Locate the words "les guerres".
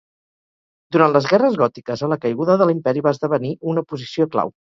1.15-1.57